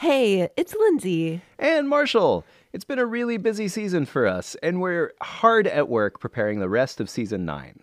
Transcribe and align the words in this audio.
Hey, 0.00 0.48
it's 0.56 0.76
Lindsay. 0.76 1.42
And 1.58 1.88
Marshall. 1.88 2.44
It's 2.72 2.84
been 2.84 3.00
a 3.00 3.04
really 3.04 3.36
busy 3.36 3.66
season 3.66 4.06
for 4.06 4.28
us, 4.28 4.54
and 4.62 4.80
we're 4.80 5.12
hard 5.20 5.66
at 5.66 5.88
work 5.88 6.20
preparing 6.20 6.60
the 6.60 6.68
rest 6.68 7.00
of 7.00 7.10
season 7.10 7.44
nine. 7.44 7.80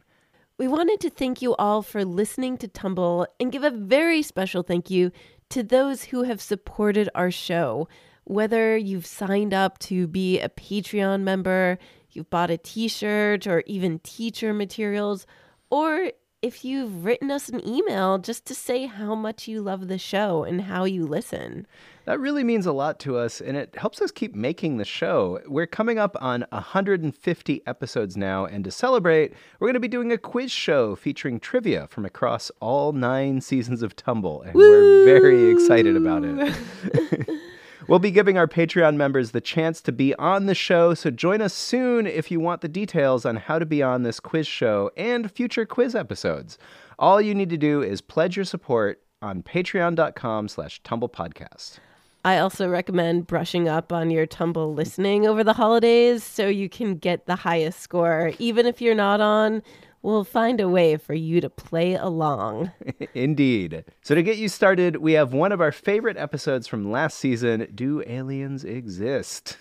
We 0.58 0.70
wanted 0.70 1.02
to 1.02 1.10
thank 1.10 1.42
you 1.42 1.58
all 1.58 1.82
for 1.82 2.06
listening 2.06 2.58
to 2.60 2.70
Tumble 2.70 3.28
and 3.38 3.52
give 3.52 3.66
a 3.66 3.70
very 3.70 4.22
special 4.22 4.64
thank 4.64 4.90
you 4.90 5.12
to 5.50 5.62
those 5.62 6.06
who 6.06 6.24
have 6.24 6.42
supported 6.42 7.10
our 7.16 7.32
show. 7.32 7.90
Whether 8.24 8.78
you've 8.78 9.06
signed 9.06 9.54
up 9.54 9.78
to 9.80 10.08
be 10.08 10.40
a 10.40 10.48
Patreon 10.48 11.24
member, 11.24 11.78
you've 12.12 12.30
bought 12.30 12.50
a 12.50 12.58
t 12.58 12.88
shirt, 12.88 13.46
or 13.46 13.62
even 13.66 14.00
teacher 14.00 14.54
materials, 14.54 15.28
or 15.70 16.12
if 16.42 16.64
you've 16.64 17.04
written 17.04 17.30
us 17.30 17.50
an 17.50 17.68
email 17.68 18.20
just 18.20 18.46
to 18.46 18.56
say 18.56 18.86
how 18.86 19.16
much 19.16 19.50
you 19.50 19.62
love 19.62 19.90
the 19.90 19.98
show 19.98 20.46
and 20.46 20.62
how 20.62 20.86
you 20.86 21.06
listen. 21.06 21.68
That 22.06 22.20
really 22.20 22.44
means 22.44 22.66
a 22.66 22.72
lot 22.72 23.00
to 23.00 23.18
us, 23.18 23.42
and 23.42 23.58
it 23.58 23.76
helps 23.78 24.02
us 24.02 24.12
keep 24.12 24.36
making 24.36 24.78
the 24.78 24.86
show. 24.86 25.42
We're 25.48 25.66
coming 25.66 25.98
up 25.98 26.16
on 26.22 26.46
150 26.52 27.62
episodes 27.66 28.16
now, 28.16 28.46
and 28.46 28.64
to 28.64 28.72
celebrate, 28.72 29.34
we're 29.60 29.68
going 29.68 29.74
to 29.74 29.80
be 29.80 29.88
doing 29.88 30.12
a 30.12 30.18
quiz 30.18 30.52
show 30.52 30.96
featuring 30.96 31.40
trivia 31.40 31.88
from 31.88 32.06
across 32.06 32.52
all 32.60 32.92
nine 32.92 33.42
seasons 33.42 33.82
of 33.82 33.96
Tumble, 33.96 34.44
and 34.44 34.54
Woo! 34.54 34.62
we're 34.62 35.06
very 35.06 35.50
excited 35.50 35.98
about 35.98 36.24
it. 36.24 37.28
We'll 37.88 38.00
be 38.00 38.10
giving 38.10 38.36
our 38.36 38.48
Patreon 38.48 38.96
members 38.96 39.30
the 39.30 39.42
chance 39.42 39.80
to 39.82 39.92
be 39.92 40.16
on 40.16 40.48
the 40.48 40.56
show, 40.56 40.96
so 40.96 41.12
join 41.12 41.40
us 41.40 41.54
soon 41.54 42.08
if 42.08 42.32
you 42.32 42.40
want 42.40 42.62
the 42.62 42.68
details 42.68 43.28
on 43.28 43.36
how 43.36 43.60
to 43.60 43.66
be 43.66 43.84
on 43.84 44.02
this 44.02 44.20
quiz 44.20 44.48
show 44.48 44.90
and 44.98 45.32
future 45.32 45.68
quiz 45.68 45.94
episodes. 45.94 46.58
All 46.98 47.22
you 47.22 47.36
need 47.36 47.52
to 47.52 47.58
do 47.58 47.84
is 47.84 48.02
pledge 48.02 48.38
your 48.38 48.46
support 48.46 49.04
on 49.22 49.44
patreon.com 49.44 50.48
slash 50.48 50.82
tumblepodcast. 50.82 51.78
I 52.26 52.40
also 52.40 52.68
recommend 52.68 53.28
brushing 53.28 53.70
up 53.70 53.94
on 53.94 54.10
your 54.10 54.26
tumble 54.26 54.74
listening 54.74 55.28
over 55.28 55.44
the 55.44 55.54
holidays 55.54 56.24
so 56.24 56.48
you 56.48 56.68
can 56.68 56.96
get 56.96 57.28
the 57.28 57.36
highest 57.36 57.80
score. 57.82 58.32
Even 58.40 58.66
if 58.66 58.82
you're 58.82 58.96
not 58.96 59.22
on, 59.22 59.62
we'll 60.02 60.24
find 60.24 60.60
a 60.60 60.68
way 60.68 60.98
for 60.98 61.14
you 61.14 61.40
to 61.40 61.52
play 61.52 61.94
along. 61.94 62.72
Indeed. 63.14 63.86
So, 64.02 64.16
to 64.16 64.24
get 64.24 64.38
you 64.38 64.50
started, 64.50 64.96
we 64.98 65.14
have 65.14 65.34
one 65.34 65.52
of 65.52 65.62
our 65.62 65.72
favorite 65.72 66.18
episodes 66.18 66.68
from 66.68 66.90
last 66.90 67.20
season 67.20 67.68
Do 67.76 68.02
Aliens 68.08 68.64
Exist? 68.64 69.60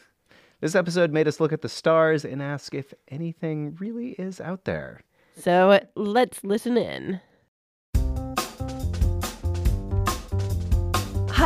This 0.62 0.75
episode 0.75 1.12
made 1.12 1.29
us 1.29 1.41
look 1.41 1.53
at 1.53 1.61
the 1.61 1.69
stars 1.69 2.25
and 2.25 2.41
ask 2.41 2.73
if 2.73 2.95
anything 3.09 3.77
really 3.79 4.12
is 4.12 4.41
out 4.41 4.65
there. 4.65 5.03
So, 5.37 5.81
let's 5.97 6.42
listen 6.42 6.79
in. 6.79 7.20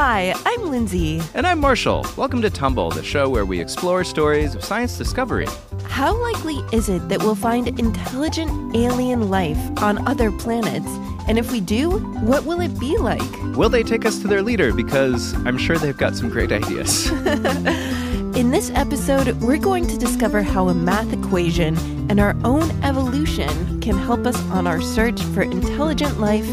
Hi, 0.01 0.33
I'm 0.47 0.71
Lindsay. 0.71 1.21
And 1.35 1.45
I'm 1.45 1.59
Marshall. 1.59 2.07
Welcome 2.17 2.41
to 2.43 2.51
Tumble, 2.51 2.89
the 2.89 3.03
show 3.03 3.29
where 3.29 3.45
we 3.45 3.59
explore 3.61 4.05
stories 4.05 4.55
of 4.55 4.63
science 4.63 4.97
discovery. 4.97 5.49
How 5.89 6.15
likely 6.15 6.59
is 6.73 6.89
it 6.89 7.09
that 7.09 7.19
we'll 7.19 7.35
find 7.35 7.67
intelligent 7.81 8.77
alien 8.77 9.29
life 9.29 9.59
on 9.83 10.07
other 10.07 10.31
planets? 10.31 10.87
And 11.27 11.37
if 11.37 11.51
we 11.51 11.61
do, 11.61 11.99
what 12.21 12.45
will 12.45 12.61
it 12.61 12.79
be 12.79 12.97
like? 12.97 13.29
Will 13.57 13.69
they 13.69 13.83
take 13.83 14.07
us 14.07 14.21
to 14.21 14.29
their 14.29 14.41
leader? 14.41 14.73
Because 14.73 15.35
I'm 15.45 15.59
sure 15.59 15.77
they've 15.77 15.97
got 15.97 16.15
some 16.15 16.29
great 16.29 16.53
ideas. 16.53 17.11
In 18.37 18.53
this 18.53 18.71
episode, 18.77 19.37
we're 19.41 19.59
going 19.59 19.89
to 19.89 19.99
discover 19.99 20.43
how 20.45 20.69
a 20.69 20.75
math 20.75 21.13
equation 21.13 21.77
and 22.09 22.21
our 22.21 22.37
own 22.45 22.71
evolution 22.85 23.81
can 23.81 23.99
help 23.99 24.27
us 24.27 24.41
on 24.51 24.69
our 24.69 24.81
search 24.81 25.21
for 25.21 25.43
intelligent 25.43 26.21
life 26.21 26.49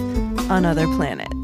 on 0.49 0.65
other 0.65 0.87
planets. 0.95 1.34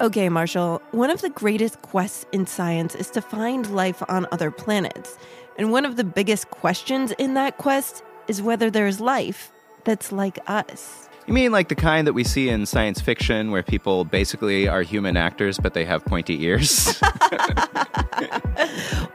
Okay, 0.00 0.30
Marshall, 0.30 0.80
one 0.92 1.10
of 1.10 1.20
the 1.20 1.28
greatest 1.28 1.82
quests 1.82 2.24
in 2.32 2.46
science 2.46 2.94
is 2.94 3.10
to 3.10 3.20
find 3.20 3.70
life 3.70 4.02
on 4.08 4.26
other 4.32 4.50
planets. 4.50 5.18
And 5.58 5.70
one 5.70 5.84
of 5.84 5.96
the 5.96 6.04
biggest 6.04 6.48
questions 6.48 7.12
in 7.18 7.34
that 7.34 7.58
quest 7.58 8.02
is 8.26 8.40
whether 8.40 8.70
there's 8.70 8.98
life 8.98 9.52
that's 9.84 10.10
like 10.10 10.38
us. 10.46 11.10
You 11.26 11.34
mean 11.34 11.52
like 11.52 11.68
the 11.68 11.74
kind 11.74 12.06
that 12.06 12.14
we 12.14 12.24
see 12.24 12.48
in 12.48 12.64
science 12.64 13.02
fiction 13.02 13.50
where 13.50 13.62
people 13.62 14.06
basically 14.06 14.66
are 14.66 14.80
human 14.80 15.18
actors 15.18 15.58
but 15.58 15.74
they 15.74 15.84
have 15.84 16.02
pointy 16.06 16.44
ears? 16.44 16.94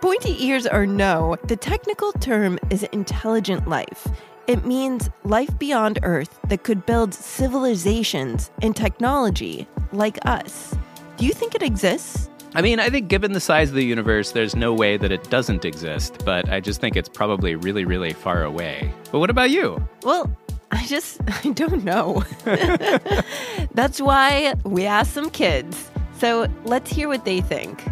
pointy 0.02 0.46
ears 0.46 0.68
or 0.68 0.86
no, 0.86 1.36
the 1.46 1.56
technical 1.56 2.12
term 2.12 2.60
is 2.70 2.84
intelligent 2.84 3.68
life. 3.68 4.08
It 4.46 4.66
means 4.66 5.10
life 5.24 5.58
beyond 5.58 5.98
Earth 6.04 6.40
that 6.48 6.62
could 6.62 6.86
build 6.86 7.16
civilizations 7.16 8.52
and 8.62 8.76
technology 8.76 9.68
like 9.96 10.20
us. 10.26 10.76
Do 11.18 11.26
you 11.26 11.34
think 11.34 11.56
it 11.56 11.62
exists? 11.64 12.30
I 12.54 12.62
mean, 12.62 12.80
I 12.80 12.90
think 12.90 13.10
given 13.10 13.34
the 13.34 13.40
size 13.40 13.70
of 13.70 13.76
the 13.76 13.84
universe, 13.84 14.32
there's 14.32 14.56
no 14.56 14.74
way 14.74 14.96
that 14.96 15.12
it 15.12 15.30
doesn't 15.30 15.66
exist, 15.66 16.24
but 16.24 16.48
I 16.50 16.62
just 16.62 16.80
think 16.80 16.96
it's 16.96 17.10
probably 17.10 17.56
really, 17.56 17.84
really 17.84 18.14
far 18.14 18.44
away. 18.44 18.94
But 19.12 19.20
what 19.20 19.30
about 19.30 19.50
you? 19.50 19.86
Well, 20.04 20.34
I 20.72 20.86
just, 20.86 21.20
I 21.46 21.50
don't 21.52 21.84
know. 21.84 22.24
That's 23.74 24.00
why 24.00 24.54
we 24.64 24.86
asked 24.86 25.14
some 25.14 25.30
kids. 25.30 25.90
So 26.18 26.48
let's 26.64 26.92
hear 26.92 27.08
what 27.10 27.26
they 27.26 27.42
think. 27.42 27.84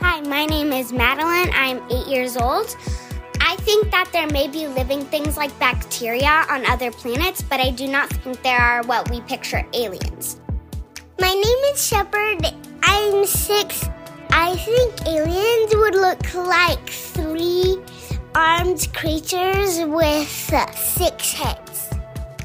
Hi, 0.00 0.20
my 0.20 0.46
name 0.46 0.72
is 0.72 0.92
Madeline. 0.92 1.50
I'm 1.52 1.82
eight 1.90 2.06
years 2.06 2.36
old. 2.36 2.76
I 3.40 3.56
think 3.56 3.90
that 3.90 4.08
there 4.12 4.28
may 4.28 4.46
be 4.46 4.68
living 4.68 5.04
things 5.06 5.36
like 5.36 5.56
bacteria 5.58 6.44
on 6.48 6.64
other 6.66 6.92
planets, 6.92 7.42
but 7.42 7.60
I 7.60 7.70
do 7.70 7.88
not 7.88 8.08
think 8.08 8.40
there 8.42 8.60
are 8.60 8.82
what 8.84 9.10
we 9.10 9.20
picture 9.22 9.66
aliens. 9.72 10.41
My 11.22 11.32
name 11.32 11.72
is 11.72 11.86
Shepard. 11.86 12.52
I'm 12.82 13.24
six. 13.26 13.88
I 14.30 14.56
think 14.56 15.06
aliens 15.06 15.72
would 15.72 15.94
look 15.94 16.34
like 16.34 16.90
three 16.90 17.78
armed 18.34 18.88
creatures 18.92 19.78
with 19.84 20.52
uh, 20.52 20.68
six 20.72 21.32
heads. 21.32 21.90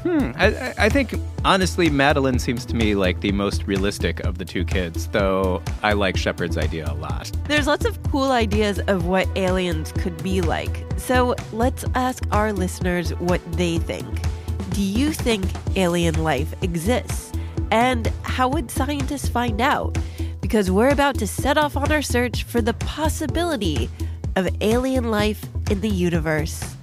Hmm. 0.04 0.30
I, 0.36 0.74
I 0.78 0.88
think 0.88 1.14
honestly, 1.44 1.90
Madeline 1.90 2.38
seems 2.38 2.64
to 2.66 2.76
me 2.76 2.94
like 2.94 3.20
the 3.20 3.32
most 3.32 3.66
realistic 3.66 4.20
of 4.20 4.38
the 4.38 4.44
two 4.44 4.64
kids, 4.64 5.08
though 5.08 5.60
I 5.82 5.94
like 5.94 6.16
Shepard's 6.16 6.56
idea 6.56 6.88
a 6.88 6.94
lot. 6.94 7.32
There's 7.48 7.66
lots 7.66 7.84
of 7.84 8.00
cool 8.04 8.30
ideas 8.30 8.78
of 8.86 9.06
what 9.06 9.26
aliens 9.34 9.90
could 9.90 10.22
be 10.22 10.40
like. 10.40 10.84
So 10.98 11.34
let's 11.52 11.84
ask 11.96 12.22
our 12.30 12.52
listeners 12.52 13.10
what 13.14 13.40
they 13.54 13.78
think. 13.78 14.20
Do 14.70 14.82
you 14.82 15.12
think 15.12 15.46
alien 15.76 16.22
life 16.22 16.54
exists? 16.62 17.32
And 17.70 18.06
how 18.22 18.48
would 18.48 18.70
scientists 18.70 19.28
find 19.28 19.60
out? 19.60 19.98
Because 20.40 20.70
we're 20.70 20.88
about 20.88 21.18
to 21.18 21.26
set 21.26 21.58
off 21.58 21.76
on 21.76 21.92
our 21.92 22.02
search 22.02 22.44
for 22.44 22.60
the 22.60 22.74
possibility 22.74 23.90
of 24.36 24.48
alien 24.60 25.10
life 25.10 25.44
in 25.70 25.80
the 25.80 25.88
universe. 25.88 26.76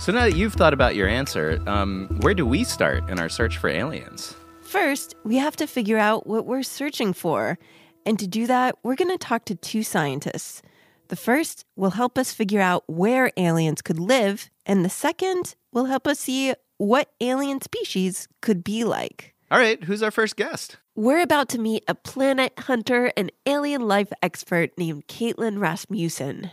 So 0.00 0.12
now 0.12 0.24
that 0.24 0.34
you've 0.34 0.54
thought 0.54 0.72
about 0.72 0.96
your 0.96 1.06
answer, 1.06 1.62
um, 1.66 2.08
where 2.22 2.32
do 2.32 2.46
we 2.46 2.64
start 2.64 3.08
in 3.10 3.20
our 3.20 3.28
search 3.28 3.58
for 3.58 3.68
aliens? 3.68 4.34
First, 4.62 5.14
we 5.24 5.36
have 5.36 5.56
to 5.56 5.66
figure 5.66 5.98
out 5.98 6.26
what 6.26 6.46
we're 6.46 6.62
searching 6.62 7.12
for. 7.12 7.58
And 8.06 8.18
to 8.18 8.26
do 8.26 8.46
that, 8.46 8.76
we're 8.82 8.94
going 8.96 9.10
to 9.10 9.18
talk 9.18 9.44
to 9.44 9.54
two 9.54 9.82
scientists. 9.82 10.62
The 11.10 11.16
first 11.16 11.64
will 11.74 11.90
help 11.90 12.16
us 12.16 12.32
figure 12.32 12.60
out 12.60 12.84
where 12.86 13.32
aliens 13.36 13.82
could 13.82 13.98
live, 13.98 14.48
and 14.64 14.84
the 14.84 14.88
second 14.88 15.56
will 15.72 15.86
help 15.86 16.06
us 16.06 16.20
see 16.20 16.54
what 16.78 17.10
alien 17.20 17.60
species 17.60 18.28
could 18.40 18.62
be 18.62 18.84
like. 18.84 19.34
All 19.50 19.58
right, 19.58 19.82
who's 19.82 20.04
our 20.04 20.12
first 20.12 20.36
guest? 20.36 20.76
We're 20.94 21.20
about 21.20 21.48
to 21.48 21.58
meet 21.58 21.82
a 21.88 21.96
planet 21.96 22.52
hunter 22.60 23.12
and 23.16 23.32
alien 23.44 23.88
life 23.88 24.12
expert 24.22 24.70
named 24.78 25.08
Caitlin 25.08 25.58
Rasmussen. 25.58 26.52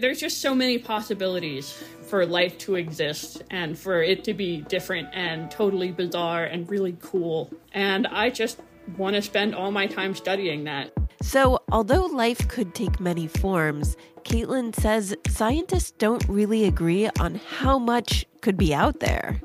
There's 0.00 0.18
just 0.18 0.40
so 0.40 0.52
many 0.52 0.78
possibilities 0.78 1.80
for 2.00 2.26
life 2.26 2.58
to 2.58 2.74
exist 2.74 3.44
and 3.52 3.78
for 3.78 4.02
it 4.02 4.24
to 4.24 4.34
be 4.34 4.62
different 4.62 5.10
and 5.12 5.48
totally 5.48 5.92
bizarre 5.92 6.42
and 6.42 6.68
really 6.68 6.96
cool. 7.00 7.52
And 7.70 8.08
I 8.08 8.30
just 8.30 8.58
want 8.96 9.16
to 9.16 9.22
spend 9.22 9.54
all 9.54 9.70
my 9.70 9.86
time 9.86 10.14
studying 10.14 10.64
that. 10.64 10.92
So, 11.22 11.60
although 11.70 12.06
life 12.06 12.48
could 12.48 12.74
take 12.74 12.98
many 12.98 13.28
forms, 13.28 13.96
Caitlin 14.24 14.74
says 14.74 15.14
scientists 15.28 15.92
don't 15.92 16.26
really 16.28 16.64
agree 16.64 17.08
on 17.20 17.36
how 17.36 17.78
much 17.78 18.26
could 18.40 18.56
be 18.56 18.74
out 18.74 19.00
there. 19.00 19.40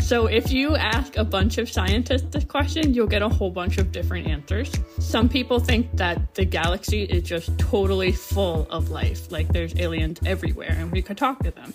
So, 0.00 0.26
if 0.26 0.52
you 0.52 0.76
ask 0.76 1.16
a 1.16 1.24
bunch 1.24 1.58
of 1.58 1.68
scientists 1.68 2.28
this 2.30 2.44
question, 2.44 2.94
you'll 2.94 3.08
get 3.08 3.20
a 3.20 3.28
whole 3.28 3.50
bunch 3.50 3.78
of 3.78 3.90
different 3.90 4.28
answers. 4.28 4.72
Some 5.00 5.28
people 5.28 5.58
think 5.58 5.90
that 5.96 6.34
the 6.34 6.44
galaxy 6.44 7.02
is 7.02 7.24
just 7.24 7.58
totally 7.58 8.12
full 8.12 8.66
of 8.70 8.90
life, 8.90 9.30
like 9.30 9.48
there's 9.52 9.74
aliens 9.76 10.20
everywhere 10.24 10.76
and 10.78 10.92
we 10.92 11.02
could 11.02 11.18
talk 11.18 11.40
to 11.40 11.50
them. 11.50 11.74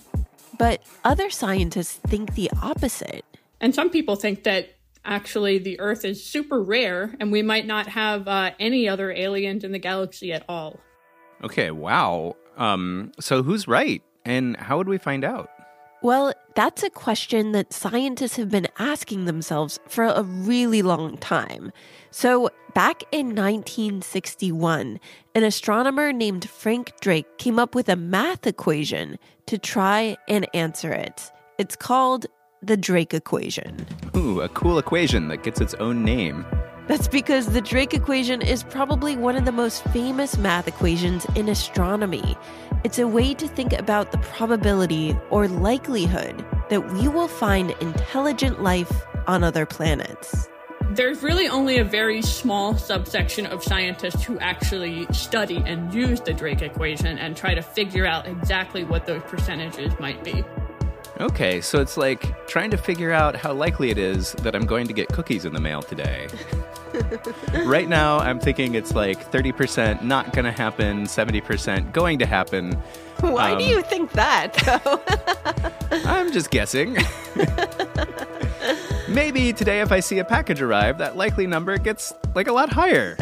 But 0.58 0.82
other 1.04 1.30
scientists 1.30 1.94
think 2.06 2.34
the 2.34 2.50
opposite. 2.62 3.24
And 3.60 3.74
some 3.74 3.90
people 3.90 4.16
think 4.16 4.44
that 4.44 4.73
actually 5.04 5.58
the 5.58 5.78
Earth 5.80 6.04
is 6.04 6.24
super 6.24 6.62
rare 6.62 7.14
and 7.20 7.30
we 7.30 7.42
might 7.42 7.66
not 7.66 7.88
have 7.88 8.26
uh, 8.28 8.52
any 8.58 8.88
other 8.88 9.12
aliens 9.12 9.64
in 9.64 9.72
the 9.72 9.78
galaxy 9.78 10.32
at 10.32 10.44
all. 10.48 10.80
Okay, 11.42 11.70
wow. 11.70 12.36
Um, 12.56 13.12
so 13.20 13.42
who's 13.42 13.68
right? 13.68 14.02
And 14.24 14.56
how 14.56 14.78
would 14.78 14.88
we 14.88 14.98
find 14.98 15.24
out? 15.24 15.50
Well, 16.04 16.34
that's 16.54 16.82
a 16.82 16.90
question 16.90 17.52
that 17.52 17.72
scientists 17.72 18.36
have 18.36 18.50
been 18.50 18.68
asking 18.78 19.24
themselves 19.24 19.80
for 19.88 20.04
a 20.04 20.22
really 20.22 20.82
long 20.82 21.16
time. 21.16 21.72
So, 22.10 22.50
back 22.74 23.04
in 23.10 23.28
1961, 23.28 25.00
an 25.34 25.42
astronomer 25.42 26.12
named 26.12 26.46
Frank 26.48 26.92
Drake 27.00 27.38
came 27.38 27.58
up 27.58 27.74
with 27.74 27.88
a 27.88 27.96
math 27.96 28.46
equation 28.46 29.18
to 29.46 29.56
try 29.56 30.18
and 30.28 30.46
answer 30.52 30.92
it. 30.92 31.32
It's 31.56 31.74
called 31.74 32.26
the 32.66 32.76
Drake 32.76 33.14
equation. 33.14 33.86
Ooh, 34.16 34.40
a 34.40 34.48
cool 34.48 34.78
equation 34.78 35.28
that 35.28 35.42
gets 35.42 35.60
its 35.60 35.74
own 35.74 36.04
name. 36.04 36.44
That's 36.86 37.08
because 37.08 37.46
the 37.46 37.62
Drake 37.62 37.94
equation 37.94 38.42
is 38.42 38.62
probably 38.62 39.16
one 39.16 39.36
of 39.36 39.46
the 39.46 39.52
most 39.52 39.82
famous 39.84 40.36
math 40.36 40.68
equations 40.68 41.26
in 41.34 41.48
astronomy. 41.48 42.36
It's 42.84 42.98
a 42.98 43.08
way 43.08 43.32
to 43.34 43.48
think 43.48 43.72
about 43.72 44.12
the 44.12 44.18
probability 44.18 45.16
or 45.30 45.48
likelihood 45.48 46.44
that 46.68 46.92
we 46.92 47.08
will 47.08 47.28
find 47.28 47.70
intelligent 47.80 48.62
life 48.62 48.92
on 49.26 49.42
other 49.42 49.64
planets. 49.64 50.48
There's 50.90 51.22
really 51.22 51.48
only 51.48 51.78
a 51.78 51.84
very 51.84 52.20
small 52.20 52.76
subsection 52.76 53.46
of 53.46 53.64
scientists 53.64 54.22
who 54.22 54.38
actually 54.38 55.06
study 55.12 55.62
and 55.64 55.92
use 55.92 56.20
the 56.20 56.34
Drake 56.34 56.60
equation 56.60 57.18
and 57.18 57.34
try 57.34 57.54
to 57.54 57.62
figure 57.62 58.06
out 58.06 58.26
exactly 58.26 58.84
what 58.84 59.06
those 59.06 59.22
percentages 59.22 59.98
might 59.98 60.22
be. 60.22 60.44
Okay, 61.20 61.60
so 61.60 61.80
it's 61.80 61.96
like 61.96 62.46
trying 62.48 62.70
to 62.70 62.76
figure 62.76 63.12
out 63.12 63.36
how 63.36 63.52
likely 63.52 63.90
it 63.90 63.98
is 63.98 64.32
that 64.42 64.56
I'm 64.56 64.66
going 64.66 64.88
to 64.88 64.92
get 64.92 65.08
cookies 65.08 65.44
in 65.44 65.52
the 65.52 65.60
mail 65.60 65.80
today. 65.80 66.26
right 67.64 67.88
now, 67.88 68.18
I'm 68.18 68.40
thinking 68.40 68.74
it's 68.74 68.94
like 68.96 69.30
30% 69.30 70.02
not 70.02 70.32
going 70.32 70.44
to 70.44 70.52
happen, 70.52 71.04
70% 71.04 71.92
going 71.92 72.18
to 72.18 72.26
happen. 72.26 72.72
Why 73.20 73.52
um, 73.52 73.58
do 73.58 73.64
you 73.64 73.82
think 73.82 74.10
that, 74.12 74.54
though? 74.54 75.00
I'm 76.04 76.32
just 76.32 76.50
guessing. 76.50 76.96
Maybe 79.08 79.52
today, 79.52 79.82
if 79.82 79.92
I 79.92 80.00
see 80.00 80.18
a 80.18 80.24
package 80.24 80.60
arrive, 80.60 80.98
that 80.98 81.16
likely 81.16 81.46
number 81.46 81.78
gets 81.78 82.12
like 82.34 82.48
a 82.48 82.52
lot 82.52 82.72
higher. 82.72 83.16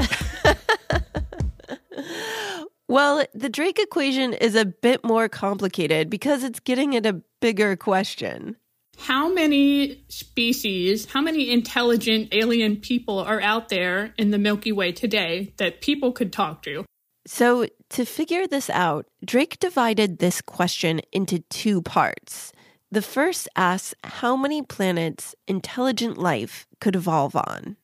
Well, 2.89 3.25
the 3.33 3.49
Drake 3.49 3.79
equation 3.79 4.35
is 4.35 4.55
a 4.55 4.67
bit 4.67 5.03
more 5.03 5.27
complicated 5.27 6.11
because 6.11 6.45
it's 6.45 6.61
getting 6.61 6.95
at 6.95 7.07
a 7.07 7.23
bigger 7.43 7.77
question. 7.77 8.57
How 8.99 9.29
many 9.29 10.05
species, 10.09 11.07
how 11.07 11.21
many 11.21 11.51
intelligent 11.51 12.29
alien 12.33 12.77
people 12.77 13.19
are 13.19 13.41
out 13.41 13.69
there 13.69 14.15
in 14.17 14.31
the 14.31 14.39
Milky 14.39 14.71
Way 14.71 14.93
today 14.93 15.53
that 15.57 15.81
people 15.81 16.13
could 16.13 16.33
talk 16.33 16.63
to? 16.63 16.85
So, 17.27 17.67
to 17.91 18.05
figure 18.05 18.47
this 18.47 18.71
out, 18.71 19.07
Drake 19.25 19.59
divided 19.61 20.19
this 20.19 20.41
question 20.41 21.01
into 21.13 21.41
two 21.51 21.83
parts. 21.83 22.53
The 22.91 23.03
first 23.03 23.49
asks 23.57 23.95
how 24.05 24.37
many 24.37 24.63
planets 24.63 25.35
intelligent 25.47 26.19
life 26.19 26.67
could 26.81 26.97
evolve 26.97 27.37
on. 27.37 27.77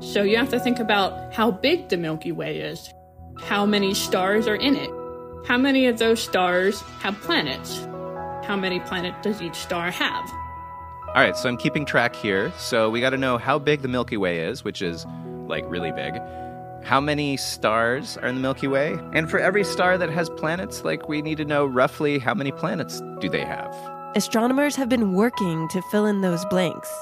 So, 0.00 0.22
you 0.22 0.36
have 0.36 0.50
to 0.50 0.60
think 0.60 0.78
about 0.78 1.34
how 1.34 1.50
big 1.50 1.88
the 1.88 1.96
Milky 1.96 2.32
Way 2.32 2.60
is 2.60 2.92
how 3.40 3.66
many 3.66 3.94
stars 3.94 4.46
are 4.46 4.54
in 4.54 4.76
it? 4.76 4.90
How 5.46 5.58
many 5.58 5.86
of 5.86 5.98
those 5.98 6.22
stars 6.22 6.80
have 7.00 7.20
planets? 7.20 7.86
How 8.46 8.56
many 8.56 8.78
planets 8.80 9.16
does 9.22 9.40
each 9.40 9.54
star 9.54 9.90
have? 9.90 10.30
All 11.08 11.22
right, 11.22 11.36
so 11.36 11.48
I'm 11.48 11.56
keeping 11.56 11.86
track 11.86 12.14
here. 12.14 12.52
So 12.58 12.90
we 12.90 13.00
got 13.00 13.10
to 13.10 13.16
know 13.16 13.38
how 13.38 13.58
big 13.58 13.82
the 13.82 13.88
Milky 13.88 14.16
Way 14.16 14.40
is, 14.40 14.64
which 14.64 14.82
is 14.82 15.06
like 15.46 15.64
really 15.66 15.92
big. 15.92 16.14
How 16.82 17.00
many 17.00 17.38
stars 17.38 18.18
are 18.18 18.28
in 18.28 18.34
the 18.34 18.40
Milky 18.42 18.68
Way? 18.68 18.98
And 19.14 19.30
for 19.30 19.38
every 19.38 19.64
star 19.64 19.96
that 19.96 20.10
has 20.10 20.28
planets, 20.28 20.84
like 20.84 21.08
we 21.08 21.22
need 21.22 21.38
to 21.38 21.44
know 21.46 21.64
roughly 21.64 22.18
how 22.18 22.34
many 22.34 22.52
planets 22.52 23.00
do 23.20 23.30
they 23.30 23.44
have? 23.44 23.74
Astronomers 24.14 24.76
have 24.76 24.90
been 24.90 25.14
working 25.14 25.66
to 25.68 25.80
fill 25.90 26.04
in 26.04 26.20
those 26.20 26.44
blanks. 26.44 26.92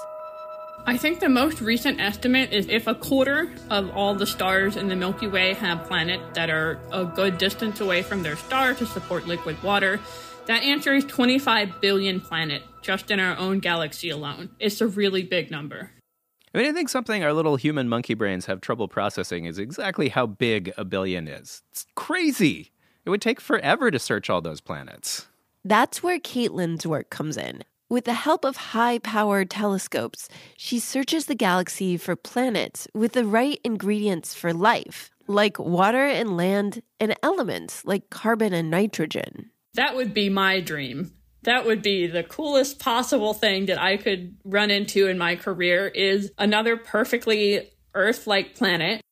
I 0.87 0.97
think 0.97 1.21
the 1.21 1.29
most 1.29 1.61
recent 1.61 2.01
estimate 2.01 2.53
is 2.53 2.69
if 2.69 2.87
a 2.87 2.95
quarter 2.95 3.53
of 3.71 3.91
all 3.97 4.15
the 4.15 4.27
stars 4.27 4.77
in 4.77 4.89
the 4.89 4.97
Milky 4.97 5.27
Way 5.27 5.55
have 5.55 5.85
planets 5.85 6.25
that 6.35 6.51
are 6.51 6.81
a 6.93 7.05
good 7.05 7.39
distance 7.39 7.81
away 7.81 8.03
from 8.03 8.23
their 8.23 8.37
star 8.37 8.75
to 8.75 8.87
support 8.87 9.27
liquid 9.27 9.61
water, 9.63 10.01
that 10.47 10.63
answer 10.63 10.95
is 10.95 11.05
25 11.05 11.81
billion 11.81 12.21
planets 12.21 12.65
just 12.83 13.11
in 13.11 13.21
our 13.21 13.37
own 13.37 13.61
galaxy 13.61 14.11
alone. 14.11 14.51
It's 14.59 14.81
a 14.81 14.87
really 14.87 15.23
big 15.23 15.51
number. 15.51 15.93
I 16.55 16.59
mean, 16.59 16.67
I 16.67 16.73
think 16.73 16.89
something 16.89 17.25
our 17.25 17.33
little 17.33 17.57
human 17.57 17.89
monkey 17.89 18.15
brains 18.15 18.47
have 18.47 18.61
trouble 18.61 18.87
processing 18.87 19.47
is 19.47 19.59
exactly 19.59 20.11
how 20.11 20.27
big 20.27 20.73
a 20.77 20.85
billion 20.85 21.27
is. 21.27 21.63
It's 21.71 21.87
crazy. 21.95 22.73
It 23.05 23.11
would 23.11 23.23
take 23.23 23.41
forever 23.41 23.91
to 23.91 23.99
search 23.99 24.29
all 24.29 24.43
those 24.43 24.61
planets. 24.61 25.27
That's 25.65 26.03
where 26.03 26.19
Caitlin's 26.19 26.87
work 26.87 27.09
comes 27.09 27.37
in. 27.37 27.65
With 27.89 28.05
the 28.05 28.15
help 28.15 28.45
of 28.45 28.57
high 28.57 28.99
powered 28.99 29.49
telescopes, 29.49 30.29
she 30.57 30.79
searches 30.79 31.27
the 31.27 31.35
galaxy 31.35 31.97
for 31.97 32.17
planets 32.17 32.89
with 32.95 33.13
the 33.13 33.25
right 33.25 33.61
ingredients 33.65 34.35
for 34.35 34.53
life, 34.53 35.11
like 35.27 35.59
water 35.59 36.07
and 36.07 36.37
land, 36.37 36.83
and 36.99 37.15
elements 37.23 37.85
like 37.85 38.11
carbon 38.11 38.53
and 38.53 38.71
nitrogen. 38.71 39.52
That 39.75 39.97
would 39.97 40.13
be 40.13 40.29
my 40.29 40.61
dream. 40.61 41.13
That 41.45 41.65
would 41.67 41.83
be 41.83 42.07
the 42.07 42.23
coolest 42.23 42.79
possible 42.79 43.35
thing 43.35 43.67
that 43.67 43.81
I 43.81 43.97
could 43.97 44.37
run 44.45 44.71
into 44.71 45.09
in 45.09 45.19
my 45.19 45.35
career 45.35 45.89
is 45.89 46.31
another 46.39 46.77
perfectly 46.77 47.71
Earth-like 47.95 48.55
planet 48.55 49.03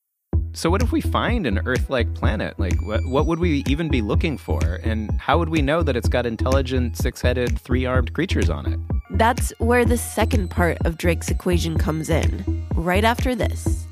so, 0.52 0.68
what 0.68 0.82
if 0.82 0.90
we 0.90 1.00
find 1.00 1.46
an 1.46 1.60
Earth 1.64 1.88
like 1.90 2.12
planet? 2.12 2.58
Like, 2.58 2.74
what, 2.82 3.04
what 3.06 3.26
would 3.26 3.38
we 3.38 3.62
even 3.68 3.88
be 3.88 4.02
looking 4.02 4.36
for? 4.36 4.80
And 4.82 5.10
how 5.20 5.38
would 5.38 5.48
we 5.48 5.62
know 5.62 5.84
that 5.84 5.94
it's 5.94 6.08
got 6.08 6.26
intelligent, 6.26 6.96
six 6.96 7.22
headed, 7.22 7.58
three 7.60 7.86
armed 7.86 8.12
creatures 8.14 8.50
on 8.50 8.66
it? 8.66 8.80
That's 9.10 9.52
where 9.58 9.84
the 9.84 9.96
second 9.96 10.50
part 10.50 10.78
of 10.84 10.98
Drake's 10.98 11.30
equation 11.30 11.78
comes 11.78 12.10
in, 12.10 12.66
right 12.74 13.04
after 13.04 13.36
this. 13.36 13.86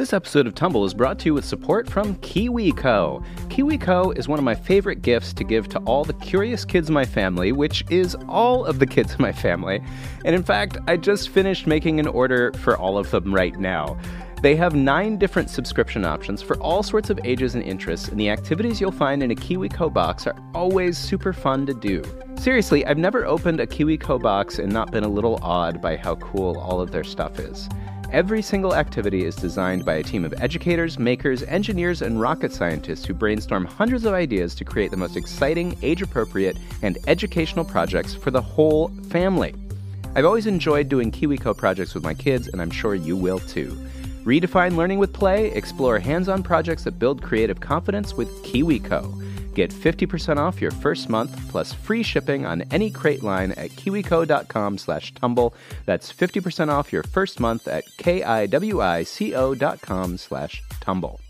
This 0.00 0.14
episode 0.14 0.46
of 0.46 0.54
Tumble 0.54 0.86
is 0.86 0.94
brought 0.94 1.18
to 1.18 1.26
you 1.26 1.34
with 1.34 1.44
support 1.44 1.86
from 1.86 2.14
KiwiCo. 2.16 3.22
KiwiCo 3.50 4.16
is 4.16 4.28
one 4.28 4.38
of 4.38 4.44
my 4.46 4.54
favorite 4.54 5.02
gifts 5.02 5.34
to 5.34 5.44
give 5.44 5.68
to 5.68 5.78
all 5.80 6.04
the 6.04 6.14
curious 6.14 6.64
kids 6.64 6.88
in 6.88 6.94
my 6.94 7.04
family, 7.04 7.52
which 7.52 7.84
is 7.90 8.16
all 8.26 8.64
of 8.64 8.78
the 8.78 8.86
kids 8.86 9.12
in 9.12 9.20
my 9.20 9.30
family. 9.30 9.82
And 10.24 10.34
in 10.34 10.42
fact, 10.42 10.78
I 10.88 10.96
just 10.96 11.28
finished 11.28 11.66
making 11.66 12.00
an 12.00 12.06
order 12.06 12.50
for 12.60 12.78
all 12.78 12.96
of 12.96 13.10
them 13.10 13.34
right 13.34 13.54
now. 13.60 13.98
They 14.40 14.56
have 14.56 14.74
nine 14.74 15.18
different 15.18 15.50
subscription 15.50 16.06
options 16.06 16.40
for 16.40 16.56
all 16.62 16.82
sorts 16.82 17.10
of 17.10 17.20
ages 17.22 17.54
and 17.54 17.62
interests, 17.62 18.08
and 18.08 18.18
the 18.18 18.30
activities 18.30 18.80
you'll 18.80 18.92
find 18.92 19.22
in 19.22 19.32
a 19.32 19.34
KiwiCo 19.34 19.92
box 19.92 20.26
are 20.26 20.34
always 20.54 20.96
super 20.96 21.34
fun 21.34 21.66
to 21.66 21.74
do. 21.74 22.02
Seriously, 22.36 22.86
I've 22.86 22.96
never 22.96 23.26
opened 23.26 23.60
a 23.60 23.66
KiwiCo 23.66 24.22
box 24.22 24.58
and 24.58 24.72
not 24.72 24.92
been 24.92 25.04
a 25.04 25.08
little 25.08 25.38
awed 25.42 25.82
by 25.82 25.98
how 25.98 26.14
cool 26.14 26.58
all 26.58 26.80
of 26.80 26.90
their 26.90 27.04
stuff 27.04 27.38
is. 27.38 27.68
Every 28.12 28.42
single 28.42 28.74
activity 28.74 29.24
is 29.24 29.36
designed 29.36 29.84
by 29.84 29.94
a 29.94 30.02
team 30.02 30.24
of 30.24 30.34
educators, 30.38 30.98
makers, 30.98 31.44
engineers, 31.44 32.02
and 32.02 32.20
rocket 32.20 32.52
scientists 32.52 33.04
who 33.04 33.14
brainstorm 33.14 33.64
hundreds 33.64 34.04
of 34.04 34.14
ideas 34.14 34.52
to 34.56 34.64
create 34.64 34.90
the 34.90 34.96
most 34.96 35.16
exciting, 35.16 35.78
age 35.82 36.02
appropriate, 36.02 36.56
and 36.82 36.98
educational 37.06 37.64
projects 37.64 38.12
for 38.12 38.32
the 38.32 38.42
whole 38.42 38.88
family. 39.10 39.54
I've 40.16 40.24
always 40.24 40.48
enjoyed 40.48 40.88
doing 40.88 41.12
KiwiCo 41.12 41.56
projects 41.56 41.94
with 41.94 42.02
my 42.02 42.14
kids, 42.14 42.48
and 42.48 42.60
I'm 42.60 42.72
sure 42.72 42.96
you 42.96 43.16
will 43.16 43.38
too. 43.38 43.78
Redefine 44.24 44.74
learning 44.74 44.98
with 44.98 45.12
play, 45.12 45.52
explore 45.52 46.00
hands 46.00 46.28
on 46.28 46.42
projects 46.42 46.82
that 46.84 46.98
build 46.98 47.22
creative 47.22 47.60
confidence 47.60 48.14
with 48.14 48.28
KiwiCo. 48.42 49.29
Get 49.60 49.74
50% 49.74 50.38
off 50.38 50.58
your 50.58 50.70
first 50.70 51.10
month 51.10 51.36
plus 51.50 51.74
free 51.74 52.02
shipping 52.02 52.46
on 52.46 52.62
any 52.70 52.90
crate 52.90 53.22
line 53.22 53.52
at 53.58 53.68
kiwico.com 53.72 54.78
slash 54.78 55.12
tumble. 55.12 55.54
That's 55.84 56.10
50% 56.10 56.70
off 56.70 56.94
your 56.94 57.02
first 57.02 57.40
month 57.40 57.68
at 57.68 57.84
kiwico.com 57.98 59.06
slash 60.16 60.62
tumble. 60.80 61.20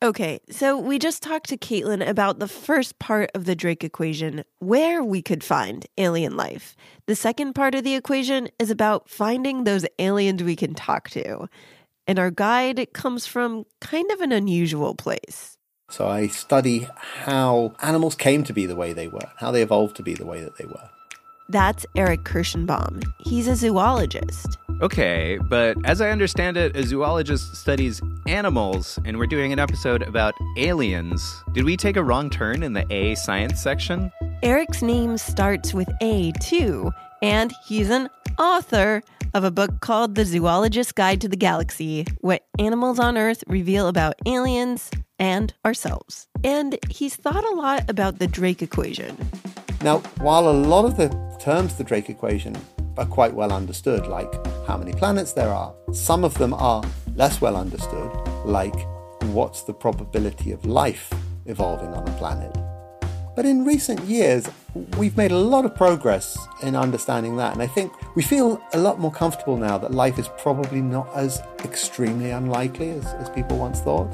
Okay, 0.00 0.38
so 0.48 0.78
we 0.78 1.00
just 1.00 1.24
talked 1.24 1.48
to 1.48 1.56
Caitlin 1.56 2.08
about 2.08 2.38
the 2.38 2.46
first 2.46 3.00
part 3.00 3.32
of 3.34 3.46
the 3.46 3.56
Drake 3.56 3.82
equation, 3.82 4.44
where 4.60 5.02
we 5.02 5.22
could 5.22 5.42
find 5.42 5.86
alien 5.98 6.36
life. 6.36 6.76
The 7.06 7.16
second 7.16 7.54
part 7.54 7.74
of 7.74 7.82
the 7.82 7.96
equation 7.96 8.48
is 8.60 8.70
about 8.70 9.08
finding 9.08 9.64
those 9.64 9.84
aliens 9.98 10.44
we 10.44 10.54
can 10.54 10.74
talk 10.74 11.10
to 11.10 11.48
and 12.06 12.18
our 12.18 12.30
guide 12.30 12.86
comes 12.92 13.26
from 13.26 13.64
kind 13.80 14.10
of 14.10 14.20
an 14.20 14.32
unusual 14.32 14.94
place. 14.94 15.56
So 15.90 16.08
I 16.08 16.28
study 16.28 16.88
how 16.96 17.74
animals 17.82 18.14
came 18.14 18.44
to 18.44 18.52
be 18.52 18.66
the 18.66 18.76
way 18.76 18.92
they 18.92 19.08
were, 19.08 19.30
how 19.36 19.50
they 19.50 19.62
evolved 19.62 19.96
to 19.96 20.02
be 20.02 20.14
the 20.14 20.24
way 20.24 20.40
that 20.42 20.56
they 20.56 20.64
were. 20.64 20.88
That's 21.48 21.84
Arik 21.96 22.22
Kershenbaum. 22.22 23.04
He's 23.18 23.46
a 23.46 23.54
zoologist. 23.54 24.56
Okay, 24.80 25.38
but 25.50 25.76
as 25.84 26.00
I 26.00 26.08
understand 26.08 26.56
it, 26.56 26.74
a 26.74 26.82
zoologist 26.82 27.56
studies 27.56 28.00
animals, 28.26 28.98
and 29.04 29.18
we're 29.18 29.26
doing 29.26 29.52
an 29.52 29.58
episode 29.58 30.02
about 30.02 30.32
aliens. 30.56 31.44
Did 31.52 31.64
we 31.64 31.76
take 31.76 31.96
a 31.96 32.02
wrong 32.02 32.30
turn 32.30 32.62
in 32.62 32.72
the 32.72 32.90
A 32.90 33.14
science 33.16 33.60
section? 33.60 34.10
Arik's 34.42 34.80
name 34.80 35.18
starts 35.18 35.74
with 35.74 35.90
A, 36.00 36.32
too, 36.40 36.90
and 37.20 37.52
he's 37.66 37.90
an 37.90 38.08
author 38.38 39.02
of 39.34 39.44
a 39.44 39.50
book 39.50 39.80
called 39.80 40.14
The 40.14 40.22
Zoologist's 40.22 40.92
Guide 40.92 41.20
to 41.22 41.28
the 41.28 41.36
Galaxy 41.36 42.06
What 42.20 42.44
Animals 42.58 42.98
on 42.98 43.16
Earth 43.16 43.42
Reveal 43.46 43.88
About 43.88 44.14
Aliens 44.26 44.90
and 45.18 45.54
Ourselves. 45.64 46.28
And 46.44 46.78
he's 46.90 47.16
thought 47.16 47.44
a 47.44 47.54
lot 47.54 47.88
about 47.88 48.18
the 48.18 48.26
Drake 48.26 48.62
equation. 48.62 49.16
Now, 49.82 49.98
while 50.20 50.48
a 50.48 50.52
lot 50.52 50.84
of 50.84 50.96
the 50.96 51.08
terms 51.40 51.76
the 51.76 51.84
Drake 51.84 52.10
equation 52.10 52.56
are 52.96 53.06
quite 53.06 53.32
well 53.32 53.52
understood, 53.52 54.06
like 54.06 54.32
how 54.66 54.76
many 54.76 54.92
planets 54.92 55.32
there 55.32 55.48
are, 55.48 55.74
some 55.92 56.24
of 56.24 56.34
them 56.34 56.52
are 56.54 56.84
less 57.14 57.40
well 57.40 57.56
understood, 57.56 58.10
like 58.44 58.74
what's 59.32 59.62
the 59.62 59.72
probability 59.72 60.52
of 60.52 60.64
life 60.66 61.12
evolving 61.46 61.94
on 61.94 62.06
a 62.06 62.12
planet. 62.18 62.56
But 63.34 63.46
in 63.46 63.64
recent 63.64 64.00
years, 64.02 64.46
we've 64.96 65.16
made 65.16 65.32
a 65.32 65.38
lot 65.38 65.64
of 65.64 65.74
progress 65.74 66.38
in 66.62 66.76
understanding 66.76 67.36
that, 67.36 67.52
and 67.52 67.62
I 67.62 67.66
think 67.66 67.92
we 68.14 68.22
feel 68.22 68.62
a 68.72 68.78
lot 68.78 68.98
more 68.98 69.12
comfortable 69.12 69.56
now 69.56 69.78
that 69.78 69.92
life 69.92 70.18
is 70.18 70.28
probably 70.38 70.80
not 70.80 71.08
as 71.14 71.42
extremely 71.64 72.30
unlikely 72.30 72.90
as, 72.90 73.06
as 73.14 73.28
people 73.30 73.58
once 73.58 73.80
thought. 73.80 74.10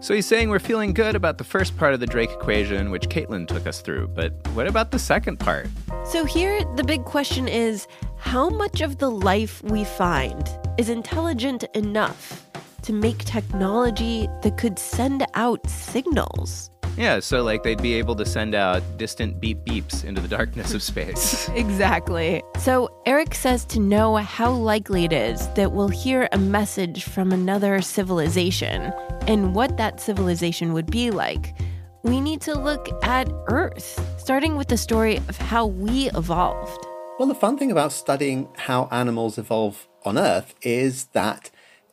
So 0.00 0.14
he's 0.14 0.26
saying 0.26 0.50
we're 0.50 0.58
feeling 0.58 0.92
good 0.92 1.16
about 1.16 1.38
the 1.38 1.44
first 1.44 1.76
part 1.76 1.94
of 1.94 2.00
the 2.00 2.06
Drake 2.06 2.30
equation, 2.30 2.90
which 2.90 3.08
Caitlin 3.08 3.48
took 3.48 3.66
us 3.66 3.80
through, 3.80 4.08
but 4.08 4.32
what 4.54 4.66
about 4.66 4.90
the 4.90 4.98
second 4.98 5.38
part? 5.38 5.68
So 6.04 6.24
here, 6.24 6.62
the 6.76 6.84
big 6.84 7.04
question 7.04 7.48
is 7.48 7.88
how 8.18 8.48
much 8.48 8.82
of 8.82 8.98
the 8.98 9.10
life 9.10 9.62
we 9.64 9.84
find 9.84 10.48
is 10.78 10.90
intelligent 10.90 11.64
enough 11.74 12.46
to 12.82 12.92
make 12.92 13.18
technology 13.24 14.28
that 14.42 14.58
could 14.58 14.78
send 14.78 15.26
out 15.34 15.68
signals? 15.68 16.70
Yeah, 16.96 17.20
so 17.20 17.42
like 17.42 17.62
they'd 17.62 17.82
be 17.82 17.94
able 17.94 18.16
to 18.16 18.24
send 18.24 18.54
out 18.54 18.82
distant 18.96 19.38
beep 19.38 19.58
beeps 19.64 20.02
into 20.02 20.22
the 20.22 20.28
darkness 20.28 20.72
of 20.72 20.82
space. 20.82 21.48
exactly. 21.54 22.42
So 22.58 22.90
Arik 23.06 23.34
says 23.34 23.66
to 23.66 23.80
know 23.80 24.16
how 24.16 24.50
likely 24.50 25.04
it 25.04 25.12
is 25.12 25.46
that 25.54 25.72
we'll 25.72 25.88
hear 25.88 26.26
a 26.32 26.38
message 26.38 27.04
from 27.04 27.32
another 27.32 27.82
civilization 27.82 28.92
and 29.26 29.54
what 29.54 29.76
that 29.76 30.00
civilization 30.00 30.72
would 30.72 30.90
be 30.90 31.10
like. 31.10 31.54
We 32.02 32.20
need 32.20 32.40
to 32.42 32.54
look 32.54 32.88
at 33.04 33.30
Earth, 33.48 34.00
starting 34.18 34.56
with 34.56 34.68
the 34.68 34.78
story 34.78 35.16
of 35.28 35.36
how 35.36 35.66
we 35.66 36.08
evolved. 36.10 36.86
Well, 37.18 37.28
the 37.28 37.34
fun 37.34 37.58
thing 37.58 37.72
about 37.72 37.92
studying 37.92 38.48
how 38.56 38.88
animals 38.90 39.36
evolve 39.38 39.86
on 40.04 40.16
Earth 40.16 40.54
is 40.62 41.06
that 41.06 41.50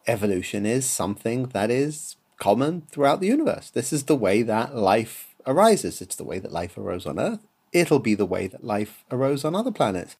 evolution 0.07 0.65
is 0.65 0.86
something 0.86 1.48
that 1.48 1.72
is 1.72 2.15
common 2.43 2.81
throughout 2.91 3.21
the 3.21 3.27
universe. 3.27 3.69
This 3.69 3.93
is 3.93 4.03
the 4.03 4.17
way 4.17 4.43
that 4.43 4.75
life 4.75 5.33
arises. 5.47 6.01
It's 6.01 6.17
the 6.17 6.25
way 6.25 6.39
that 6.39 6.51
life 6.51 6.77
arose 6.77 7.05
on 7.05 7.17
Earth. 7.17 7.39
It'll 7.71 8.00
be 8.00 8.15
the 8.15 8.25
way 8.25 8.47
that 8.47 8.65
life 8.65 9.05
arose 9.09 9.45
on 9.45 9.55
other 9.55 9.71
planets. 9.71 10.17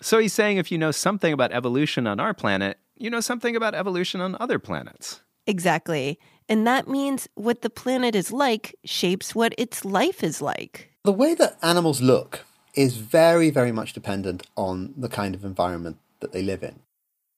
So 0.00 0.18
he's 0.18 0.32
saying 0.32 0.56
if 0.56 0.72
you 0.72 0.78
know 0.78 0.90
something 0.90 1.34
about 1.34 1.52
evolution 1.52 2.06
on 2.06 2.18
our 2.18 2.32
planet, 2.32 2.78
you 2.96 3.10
know 3.10 3.20
something 3.20 3.54
about 3.54 3.74
evolution 3.74 4.22
on 4.22 4.38
other 4.40 4.58
planets. 4.58 5.20
Exactly. 5.46 6.18
And 6.48 6.66
that 6.66 6.88
means 6.88 7.28
what 7.34 7.60
the 7.60 7.70
planet 7.70 8.14
is 8.14 8.32
like 8.32 8.74
shapes 8.84 9.34
what 9.34 9.54
its 9.58 9.84
life 9.84 10.24
is 10.24 10.40
like. 10.40 10.90
The 11.04 11.12
way 11.12 11.34
that 11.34 11.58
animals 11.62 12.00
look 12.00 12.46
is 12.74 12.96
very, 12.96 13.50
very 13.50 13.72
much 13.72 13.92
dependent 13.92 14.46
on 14.56 14.94
the 14.96 15.10
kind 15.10 15.34
of 15.34 15.44
environment 15.44 15.98
that 16.20 16.32
they 16.32 16.42
live 16.42 16.62
in. 16.62 16.80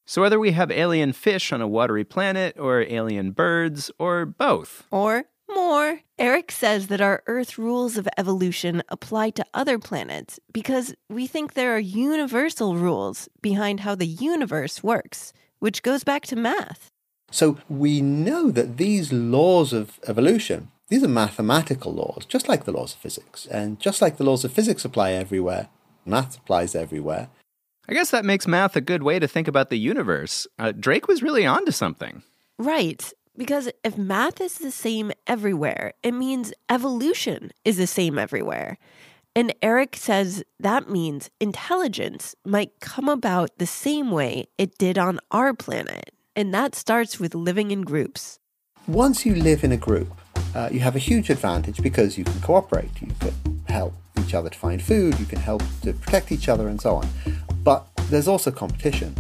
So, 0.09 0.23
whether 0.23 0.41
we 0.41 0.53
have 0.53 0.71
alien 0.71 1.13
fish 1.13 1.53
on 1.53 1.61
a 1.61 1.69
watery 1.69 2.03
planet, 2.03 2.59
or 2.59 2.81
alien 2.81 3.33
birds, 3.33 3.91
or 3.99 4.25
both. 4.25 4.87
Or 4.91 5.25
more, 5.51 6.01
Arik 6.19 6.51
says 6.51 6.87
that 6.87 7.03
our 7.03 7.23
Earth 7.27 7.59
rules 7.59 7.99
of 7.99 8.09
evolution 8.17 8.83
apply 8.89 9.29
to 9.31 9.45
other 9.53 9.79
planets 9.79 10.41
because 10.51 10.95
we 11.11 11.27
think 11.27 11.53
there 11.53 11.77
are 11.77 11.79
universal 11.79 12.75
rules 12.75 13.29
behind 13.43 13.81
how 13.81 13.95
the 13.95 14.07
universe 14.07 14.83
works, 14.83 15.35
which 15.59 15.83
goes 15.83 16.05
back 16.05 16.23
to 16.29 16.37
math. 16.37 16.89
So, 17.31 17.59
we 17.69 18.01
know 18.01 18.51
that 18.51 18.79
these 18.79 19.13
laws 19.13 19.75
of 19.75 20.01
evolution, 20.09 20.71
these 20.89 21.05
are 21.05 21.09
mathematical 21.09 21.93
laws, 21.93 22.25
just 22.25 22.49
like 22.49 22.65
the 22.65 22.73
laws 22.73 22.95
of 22.95 23.01
physics. 23.01 23.45
And 23.45 23.79
just 23.79 24.01
like 24.01 24.17
the 24.17 24.25
laws 24.25 24.43
of 24.43 24.53
physics 24.53 24.87
apply 24.87 25.11
everywhere, 25.11 25.69
math 26.07 26.39
applies 26.39 26.75
everywhere. 26.75 27.29
I 27.89 27.95
guess 27.95 28.11
that 28.11 28.25
makes 28.25 28.47
math 28.47 28.77
a 28.77 28.83
good 28.83 29.03
way 29.03 29.19
to 29.19 29.27
think 29.27 29.49
about 29.49 29.71
the 29.71 29.79
universe. 29.79 30.47
Uh, 30.59 30.73
Drake 30.73 31.09
was 31.09 31.23
really 31.23 31.47
onto 31.47 31.73
something. 31.73 32.23
Right. 32.59 33.13
Because 33.35 33.71
if 33.83 33.97
math 33.97 34.41
is 34.41 34.59
the 34.59 34.71
same 34.71 35.13
everywhere, 35.27 35.95
it 36.03 36.13
means 36.13 36.53
evolution 36.69 37.53
is 37.65 37.79
the 37.79 37.87
same 37.87 38.19
everywhere. 38.19 38.77
And 39.35 39.55
Arik 39.63 39.95
says 39.95 40.43
that 40.59 40.91
means 40.91 41.31
intelligence 41.41 42.35
might 42.45 42.73
come 42.81 43.09
about 43.09 43.57
the 43.59 43.67
same 43.67 44.11
way 44.11 44.49
it 44.59 44.77
did 44.77 44.99
on 44.99 45.21
our 45.31 45.55
planet. 45.55 46.13
And 46.37 46.53
that 46.53 46.75
starts 46.75 47.19
with 47.19 47.35
living 47.35 47.71
in 47.71 47.83
groups. 47.83 48.39
Once 48.87 49.25
you 49.25 49.35
live 49.35 49.65
in 49.65 49.73
a 49.73 49.77
group, 49.77 50.09
uh, 50.55 50.69
you 50.73 50.81
have 50.81 50.97
a 50.97 50.99
huge 50.99 51.31
advantage 51.31 51.81
because 51.83 52.19
you 52.19 52.25
can 52.25 52.41
cooperate, 52.41 52.91
you 53.01 53.09
can 53.21 53.63
help 53.69 53.95
each 54.19 54.35
other 54.35 54.51
to 54.51 54.59
find 54.59 54.83
food, 54.83 55.19
you 55.21 55.27
can 55.27 55.39
help 55.39 55.63
to 55.83 55.93
protect 55.93 56.33
each 56.33 56.49
other, 56.49 56.69
and 56.69 56.81
so 56.81 56.97
on. 56.97 57.09
But 57.65 57.87
there's 58.11 58.29
also 58.29 58.51
competition. 58.51 59.15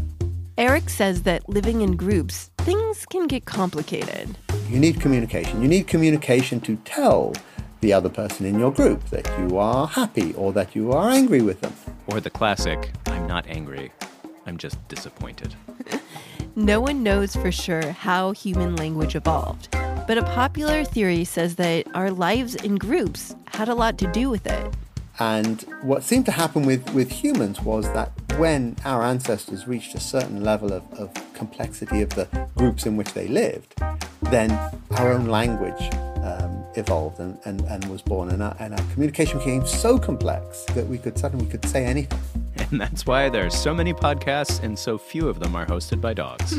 Arik 0.57 0.91
says 0.91 1.23
that 1.23 1.49
living 1.49 1.83
in 1.83 1.97
groups, 1.97 2.51
things 2.59 3.07
can 3.07 3.27
get 3.27 3.45
complicated. 3.45 4.37
You 4.69 4.79
need 4.79 5.01
communication. 5.01 5.63
You 5.63 5.69
need 5.69 5.87
communication 5.87 6.61
to 6.63 6.77
tell 6.85 7.33
the 7.81 7.93
other 7.93 8.09
person 8.09 8.45
in 8.45 8.59
your 8.59 8.73
group 8.73 9.05
that 9.11 9.27
you 9.39 9.59
are 9.59 9.87
happy 9.87 10.35
or 10.35 10.53
that 10.53 10.75
you 10.75 10.93
are 10.93 11.11
angry 11.11 11.43
with 11.43 11.61
them. 11.61 11.73
Or 12.09 12.21
the 12.21 12.31
classic, 12.31 12.91
I'm 13.07 13.27
not 13.27 13.47
angry, 13.47 13.93
I'm 14.47 14.57
just 14.57 14.77
disappointed. 14.89 15.55
no 16.57 16.81
one 16.81 17.03
knows 17.03 17.37
for 17.37 17.53
sure 17.53 17.93
how 17.93 18.33
human 18.33 18.75
language 18.77 19.15
evolved, 19.15 19.69
but 20.07 20.19
a 20.19 20.23
popular 20.25 20.85
theory 20.85 21.25
says 21.25 21.55
that 21.57 21.87
our 21.95 22.11
lives 22.11 22.55
in 22.57 22.77
groups 22.77 23.37
had 23.47 23.69
a 23.69 23.75
lot 23.75 23.97
to 23.99 24.11
do 24.11 24.29
with 24.29 24.47
it. 24.47 24.75
And 25.21 25.63
what 25.83 26.03
seemed 26.03 26.27
to 26.27 26.33
happen 26.33 26.65
with, 26.65 26.93
with 26.95 27.11
humans 27.11 27.61
was 27.61 27.85
that 27.93 28.13
when 28.39 28.77
our 28.85 29.03
ancestors 29.03 29.67
reached 29.67 29.97
a 29.97 30.01
certain 30.01 30.45
level 30.45 30.73
of, 30.73 30.83
of 30.93 31.11
complexity 31.35 32.03
of 32.03 32.11
the 32.11 32.29
groups 32.57 32.87
in 32.87 32.97
which 32.97 33.13
they 33.13 33.27
lived, 33.27 33.75
then 34.23 34.51
our 34.93 35.13
own 35.13 35.27
language 35.27 35.93
um, 36.23 36.65
evolved 36.77 37.19
and, 37.19 37.37
and, 37.45 37.63
and 37.63 37.85
was 37.87 38.01
born, 38.01 38.31
and 38.31 38.41
our, 38.41 38.57
and 38.61 38.75
our 38.75 38.87
communication 38.93 39.39
became 39.39 39.67
so 39.67 39.99
complex 39.99 40.65
that 40.67 40.87
we 40.87 40.99
could 40.99 41.19
suddenly 41.19 41.47
we 41.47 41.51
could 41.51 41.65
say 41.67 41.85
anything. 41.85 42.21
And 42.71 42.81
that's 42.81 43.07
why 43.07 43.31
there 43.31 43.47
are 43.47 43.51
so 43.51 43.73
many 43.73 43.95
podcasts 43.95 44.63
and 44.63 44.79
so 44.79 44.99
few 44.99 45.27
of 45.27 45.39
them 45.39 45.57
are 45.57 45.65
hosted 45.65 46.03
by 46.03 46.13
dogs. 46.13 46.59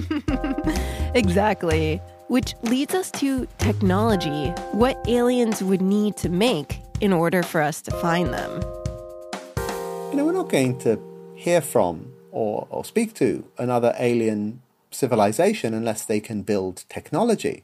exactly. 1.14 2.02
Which 2.30 2.56
leads 2.64 2.96
us 2.96 3.12
to 3.12 3.48
technology, 3.60 4.48
what 4.72 4.98
aliens 5.08 5.62
would 5.62 5.82
need 5.82 6.18
to 6.18 6.30
make 6.30 6.80
in 7.00 7.14
order 7.14 7.44
for 7.44 7.62
us 7.62 7.82
to 7.84 7.92
find 7.92 8.34
them. 8.34 8.62
You 10.10 10.16
know, 10.16 10.26
we're 10.26 10.32
not 10.32 10.50
going 10.50 10.80
to 10.80 10.96
hear 11.40 11.62
from 11.62 12.12
or, 12.32 12.68
or 12.70 12.84
speak 12.84 13.14
to 13.14 13.46
another 13.58 13.96
alien 13.98 14.62
civilization 14.92 15.74
unless 15.74 16.04
they 16.04 16.20
can 16.20 16.42
build 16.42 16.84
technology. 16.90 17.64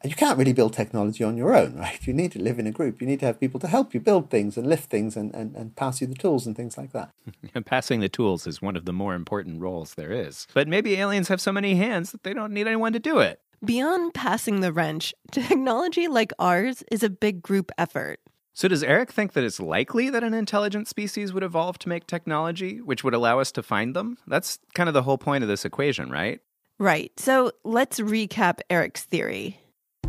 And 0.00 0.10
you 0.10 0.16
can't 0.16 0.38
really 0.38 0.54
build 0.54 0.72
technology 0.72 1.22
on 1.22 1.36
your 1.36 1.54
own, 1.54 1.76
right? 1.84 2.06
You 2.06 2.14
need 2.14 2.32
to 2.32 2.42
live 2.42 2.58
in 2.58 2.66
a 2.66 2.70
group. 2.70 3.02
You 3.02 3.06
need 3.06 3.20
to 3.20 3.26
have 3.26 3.40
people 3.40 3.60
to 3.60 3.66
help 3.66 3.92
you 3.92 4.00
build 4.00 4.30
things 4.30 4.56
and 4.56 4.66
lift 4.66 4.88
things 4.90 5.16
and, 5.16 5.34
and, 5.34 5.54
and 5.54 5.76
pass 5.76 6.00
you 6.00 6.06
the 6.06 6.14
tools 6.14 6.46
and 6.46 6.56
things 6.56 6.78
like 6.78 6.92
that. 6.92 7.10
Passing 7.66 8.00
the 8.00 8.08
tools 8.08 8.46
is 8.46 8.62
one 8.62 8.76
of 8.76 8.86
the 8.86 8.92
more 8.92 9.14
important 9.14 9.60
roles 9.60 9.94
there 9.94 10.12
is. 10.12 10.46
But 10.54 10.66
maybe 10.66 10.94
aliens 10.94 11.28
have 11.28 11.42
so 11.42 11.52
many 11.52 11.74
hands 11.74 12.10
that 12.12 12.22
they 12.22 12.32
don't 12.32 12.52
need 12.52 12.66
anyone 12.66 12.94
to 12.94 12.98
do 12.98 13.18
it. 13.18 13.40
Beyond 13.64 14.12
passing 14.14 14.60
the 14.60 14.72
wrench, 14.72 15.14
technology 15.30 16.08
like 16.08 16.32
ours 16.38 16.82
is 16.90 17.02
a 17.02 17.10
big 17.10 17.42
group 17.42 17.70
effort. 17.76 18.20
So, 18.56 18.68
does 18.68 18.84
Arik 18.84 19.10
think 19.10 19.32
that 19.32 19.42
it's 19.42 19.58
likely 19.58 20.10
that 20.10 20.22
an 20.22 20.32
intelligent 20.32 20.86
species 20.86 21.32
would 21.32 21.42
evolve 21.42 21.76
to 21.80 21.88
make 21.88 22.06
technology, 22.06 22.80
which 22.80 23.02
would 23.02 23.12
allow 23.12 23.40
us 23.40 23.50
to 23.50 23.64
find 23.64 23.96
them? 23.96 24.16
That's 24.28 24.60
kind 24.74 24.88
of 24.88 24.94
the 24.94 25.02
whole 25.02 25.18
point 25.18 25.42
of 25.42 25.48
this 25.48 25.64
equation, 25.64 26.08
right? 26.08 26.40
Right. 26.78 27.10
So, 27.18 27.50
let's 27.64 27.98
recap 27.98 28.60
Arik's 28.70 29.02
theory. 29.02 29.58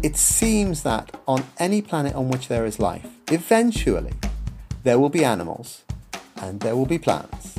It 0.04 0.16
seems 0.16 0.84
that 0.84 1.20
on 1.28 1.44
any 1.58 1.82
planet 1.82 2.14
on 2.14 2.30
which 2.30 2.48
there 2.48 2.68
is 2.68 2.80
life, 2.80 3.08
eventually 3.32 4.14
there 4.84 5.00
will 5.00 5.10
be 5.10 5.26
animals, 5.26 5.82
and 6.40 6.60
there 6.60 6.76
will 6.76 6.86
be 6.86 7.00
plants, 7.00 7.58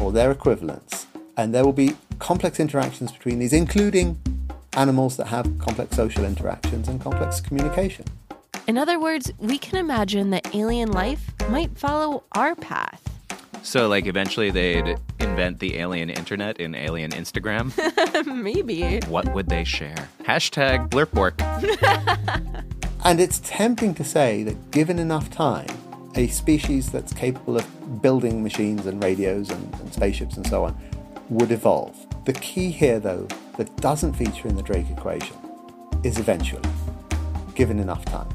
or 0.00 0.12
their 0.12 0.30
equivalents, 0.30 1.08
and 1.36 1.52
there 1.52 1.64
will 1.64 1.72
be 1.72 1.96
complex 2.20 2.60
interactions 2.60 3.10
between 3.10 3.40
these, 3.40 3.52
including 3.52 4.20
animals 4.74 5.16
that 5.16 5.26
have 5.26 5.58
complex 5.58 5.96
social 5.96 6.24
interactions 6.24 6.86
and 6.86 7.00
complex 7.00 7.40
communication. 7.40 8.04
In 8.68 8.76
other 8.76 9.00
words, 9.00 9.32
we 9.38 9.56
can 9.56 9.78
imagine 9.78 10.28
that 10.30 10.54
alien 10.54 10.92
life 10.92 11.32
might 11.48 11.76
follow 11.78 12.24
our 12.32 12.54
path. 12.54 13.02
So, 13.62 13.88
like, 13.88 14.06
eventually 14.06 14.50
they'd 14.50 14.98
invent 15.20 15.58
the 15.58 15.78
alien 15.78 16.10
internet 16.10 16.60
in 16.60 16.74
alien 16.74 17.12
Instagram. 17.12 17.72
Maybe. 18.42 19.00
what 19.08 19.32
would 19.34 19.48
they 19.48 19.64
share? 19.64 20.08
Hashtag 20.22 20.90
blurpwork. 20.90 21.38
And 23.04 23.20
it's 23.20 23.40
tempting 23.44 23.94
to 23.94 24.04
say 24.04 24.42
that 24.42 24.70
given 24.72 24.98
enough 24.98 25.30
time, 25.30 25.68
a 26.16 26.26
species 26.26 26.90
that's 26.90 27.12
capable 27.12 27.56
of 27.56 28.02
building 28.02 28.42
machines 28.42 28.86
and 28.86 29.02
radios 29.02 29.50
and, 29.50 29.74
and 29.76 29.94
spaceships 29.94 30.36
and 30.36 30.46
so 30.46 30.64
on 30.64 30.76
would 31.30 31.52
evolve. 31.52 31.96
The 32.24 32.32
key 32.32 32.70
here, 32.72 32.98
though, 32.98 33.28
that 33.56 33.74
doesn't 33.76 34.14
feature 34.14 34.48
in 34.48 34.56
the 34.56 34.62
Drake 34.62 34.90
equation 34.90 35.36
is 36.02 36.18
eventually, 36.18 36.68
given 37.54 37.78
enough 37.78 38.04
time. 38.04 38.28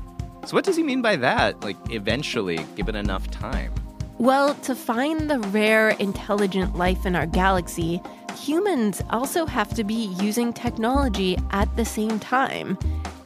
So, 0.45 0.55
what 0.55 0.65
does 0.65 0.75
he 0.75 0.83
mean 0.83 1.01
by 1.01 1.15
that? 1.17 1.63
Like, 1.63 1.77
eventually, 1.89 2.65
given 2.75 2.95
enough 2.95 3.31
time? 3.31 3.73
Well, 4.17 4.55
to 4.55 4.75
find 4.75 5.29
the 5.29 5.39
rare 5.39 5.91
intelligent 5.91 6.75
life 6.75 7.05
in 7.05 7.15
our 7.15 7.25
galaxy, 7.25 8.01
humans 8.37 9.01
also 9.09 9.45
have 9.45 9.73
to 9.75 9.83
be 9.83 10.13
using 10.19 10.51
technology 10.51 11.37
at 11.51 11.73
the 11.77 11.85
same 11.85 12.19
time. 12.19 12.77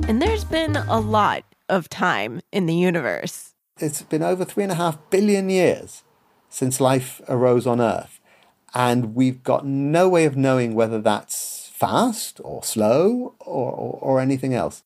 And 0.07 0.21
there's 0.21 0.43
been 0.43 0.75
a 0.75 0.99
lot 0.99 1.43
of 1.69 1.89
time 1.89 2.41
in 2.51 2.67
the 2.67 2.75
universe. 2.75 3.55
It's 3.79 4.03
been 4.03 4.23
over 4.23 4.45
three 4.45 4.63
and 4.63 4.71
a 4.71 4.75
half 4.75 4.97
billion 5.09 5.49
years 5.49 6.03
since 6.49 6.79
life 6.79 7.19
arose 7.27 7.67
on 7.67 7.81
Earth, 7.81 8.19
and 8.73 9.15
we've 9.15 9.43
got 9.43 9.65
no 9.65 10.07
way 10.07 10.25
of 10.25 10.37
knowing 10.37 10.75
whether 10.75 11.01
that's 11.01 11.69
fast 11.73 12.39
or 12.43 12.63
slow 12.63 13.35
or, 13.39 13.71
or, 13.71 13.99
or 14.01 14.19
anything 14.19 14.53
else. 14.53 14.83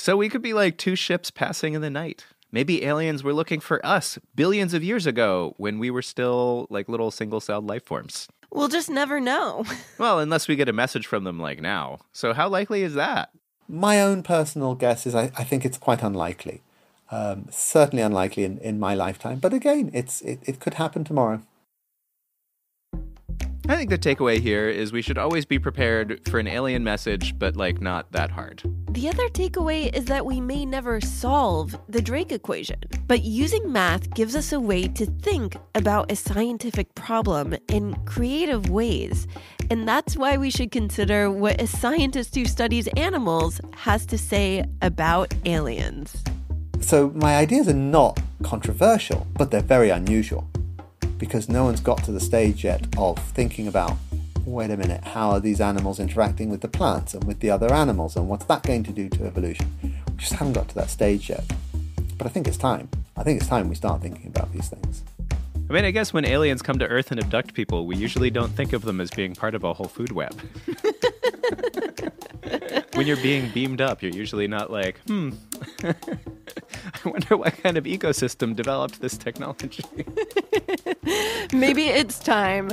So, 0.00 0.16
we 0.16 0.30
could 0.30 0.40
be 0.40 0.54
like 0.54 0.78
two 0.78 0.96
ships 0.96 1.30
passing 1.30 1.74
in 1.74 1.82
the 1.82 1.90
night. 1.90 2.24
Maybe 2.50 2.84
aliens 2.84 3.22
were 3.22 3.34
looking 3.34 3.60
for 3.60 3.84
us 3.84 4.18
billions 4.34 4.72
of 4.72 4.82
years 4.82 5.06
ago 5.06 5.52
when 5.58 5.78
we 5.78 5.90
were 5.90 6.00
still 6.00 6.66
like 6.70 6.88
little 6.88 7.10
single 7.10 7.38
celled 7.38 7.66
life 7.66 7.84
forms. 7.84 8.26
We'll 8.50 8.68
just 8.68 8.88
never 8.88 9.20
know. 9.20 9.66
Well, 9.98 10.18
unless 10.18 10.48
we 10.48 10.56
get 10.56 10.70
a 10.70 10.72
message 10.72 11.06
from 11.06 11.24
them 11.24 11.38
like 11.38 11.60
now. 11.60 11.98
So, 12.14 12.32
how 12.32 12.48
likely 12.48 12.82
is 12.82 12.94
that? 12.94 13.28
My 13.68 14.00
own 14.00 14.22
personal 14.22 14.74
guess 14.74 15.06
is 15.06 15.14
I, 15.14 15.32
I 15.36 15.44
think 15.44 15.66
it's 15.66 15.76
quite 15.76 16.02
unlikely. 16.02 16.62
Um, 17.10 17.48
certainly 17.50 18.02
unlikely 18.02 18.44
in, 18.44 18.56
in 18.56 18.80
my 18.80 18.94
lifetime. 18.94 19.38
But 19.38 19.52
again, 19.52 19.90
it's 19.92 20.22
it, 20.22 20.40
it 20.46 20.60
could 20.60 20.74
happen 20.74 21.04
tomorrow. 21.04 21.42
I 23.68 23.76
think 23.76 23.90
the 23.90 23.98
takeaway 23.98 24.40
here 24.40 24.68
is 24.68 24.90
we 24.92 25.02
should 25.02 25.18
always 25.18 25.44
be 25.44 25.58
prepared 25.58 26.20
for 26.28 26.40
an 26.40 26.48
alien 26.48 26.82
message, 26.82 27.38
but 27.38 27.56
like 27.56 27.80
not 27.80 28.10
that 28.12 28.30
hard. 28.30 28.62
The 28.90 29.08
other 29.08 29.28
takeaway 29.28 29.94
is 29.94 30.06
that 30.06 30.26
we 30.26 30.40
may 30.40 30.64
never 30.64 31.00
solve 31.00 31.78
the 31.88 32.02
Drake 32.02 32.32
equation, 32.32 32.80
but 33.06 33.22
using 33.22 33.70
math 33.70 34.12
gives 34.14 34.34
us 34.34 34.52
a 34.52 34.58
way 34.58 34.88
to 34.88 35.06
think 35.06 35.56
about 35.74 36.10
a 36.10 36.16
scientific 36.16 36.94
problem 36.94 37.54
in 37.68 37.94
creative 38.06 38.70
ways. 38.70 39.28
And 39.70 39.86
that's 39.86 40.16
why 40.16 40.36
we 40.36 40.50
should 40.50 40.72
consider 40.72 41.30
what 41.30 41.60
a 41.60 41.66
scientist 41.66 42.34
who 42.34 42.46
studies 42.46 42.88
animals 42.96 43.60
has 43.76 44.06
to 44.06 44.18
say 44.18 44.64
about 44.82 45.32
aliens. 45.44 46.24
So 46.80 47.10
my 47.14 47.36
ideas 47.36 47.68
are 47.68 47.74
not 47.74 48.18
controversial, 48.42 49.26
but 49.36 49.50
they're 49.50 49.60
very 49.60 49.90
unusual 49.90 50.48
because 51.20 51.48
no 51.48 51.62
one's 51.62 51.80
got 51.80 52.02
to 52.04 52.10
the 52.10 52.18
stage 52.18 52.64
yet 52.64 52.84
of 52.98 53.16
thinking 53.18 53.68
about 53.68 53.96
wait 54.46 54.70
a 54.70 54.76
minute, 54.76 55.04
how 55.04 55.30
are 55.30 55.38
these 55.38 55.60
animals 55.60 56.00
interacting 56.00 56.50
with 56.50 56.60
the 56.60 56.66
plants 56.66 57.14
and 57.14 57.22
with 57.24 57.38
the 57.40 57.50
other 57.50 57.72
animals 57.72 58.16
and 58.16 58.28
what's 58.28 58.46
that 58.46 58.64
going 58.64 58.82
to 58.82 58.90
do 58.90 59.08
to 59.08 59.24
evolution? 59.24 59.70
We 59.82 59.92
just 60.16 60.32
haven't 60.32 60.54
got 60.54 60.68
to 60.70 60.74
that 60.76 60.90
stage 60.90 61.28
yet. 61.28 61.44
But 62.18 62.26
I 62.26 62.30
think 62.30 62.48
it's 62.48 62.56
time. 62.56 62.88
I 63.16 63.22
think 63.22 63.40
it's 63.40 63.48
time 63.48 63.68
we 63.68 63.74
start 63.74 64.02
thinking 64.02 64.26
about 64.26 64.52
these 64.52 64.68
things. 64.68 65.04
I 65.68 65.72
mean, 65.72 65.84
I 65.84 65.92
guess 65.92 66.12
when 66.12 66.24
aliens 66.24 66.62
come 66.62 66.80
to 66.80 66.86
Earth 66.86 67.12
and 67.12 67.20
abduct 67.20 67.54
people, 67.54 67.86
we 67.86 67.96
usually 67.96 68.30
don't 68.30 68.50
think 68.50 68.72
of 68.72 68.82
them 68.82 69.00
as 69.00 69.10
being 69.10 69.36
part 69.36 69.54
of 69.54 69.62
a 69.62 69.72
whole 69.72 69.86
food 69.86 70.10
web. 70.10 70.34
when 72.94 73.06
you're 73.06 73.16
being 73.18 73.50
beamed 73.50 73.80
up, 73.80 74.02
you're 74.02 74.12
usually 74.12 74.48
not 74.48 74.72
like, 74.72 74.98
hmm, 75.06 75.30
I 75.84 75.94
wonder 77.04 77.36
what 77.36 77.56
kind 77.62 77.76
of 77.76 77.84
ecosystem 77.84 78.56
developed 78.56 79.00
this 79.00 79.16
technology. 79.16 79.84
Maybe 81.54 81.88
it's 81.88 82.20
time. 82.20 82.70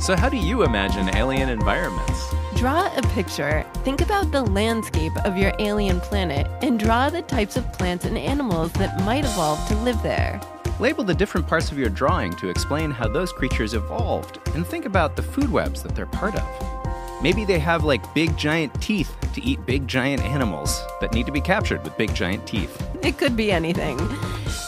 So, 0.00 0.16
how 0.16 0.28
do 0.28 0.36
you 0.36 0.64
imagine 0.64 1.14
alien 1.14 1.48
environments? 1.48 2.34
Draw 2.56 2.92
a 2.96 3.02
picture. 3.14 3.64
Think 3.84 4.00
about 4.00 4.32
the 4.32 4.42
landscape 4.42 5.16
of 5.24 5.36
your 5.36 5.52
alien 5.60 6.00
planet 6.00 6.48
and 6.62 6.80
draw 6.80 7.08
the 7.08 7.22
types 7.22 7.56
of 7.56 7.72
plants 7.72 8.04
and 8.06 8.18
animals 8.18 8.72
that 8.72 9.00
might 9.04 9.24
evolve 9.24 9.64
to 9.68 9.76
live 9.76 10.02
there. 10.02 10.40
Label 10.80 11.04
the 11.04 11.14
different 11.14 11.46
parts 11.46 11.70
of 11.70 11.78
your 11.78 11.90
drawing 11.90 12.32
to 12.38 12.48
explain 12.48 12.90
how 12.90 13.06
those 13.06 13.32
creatures 13.32 13.74
evolved, 13.74 14.40
and 14.56 14.66
think 14.66 14.84
about 14.84 15.14
the 15.14 15.22
food 15.22 15.52
webs 15.52 15.80
that 15.84 15.94
they're 15.94 16.06
part 16.06 16.34
of. 16.34 16.79
Maybe 17.22 17.44
they 17.44 17.58
have 17.58 17.84
like 17.84 18.14
big 18.14 18.36
giant 18.36 18.80
teeth 18.80 19.14
to 19.34 19.42
eat 19.42 19.64
big 19.66 19.86
giant 19.86 20.22
animals 20.22 20.82
that 21.00 21.12
need 21.12 21.26
to 21.26 21.32
be 21.32 21.40
captured 21.40 21.84
with 21.84 21.96
big 21.96 22.14
giant 22.14 22.46
teeth. 22.46 22.82
It 23.02 23.18
could 23.18 23.36
be 23.36 23.52
anything. 23.52 24.00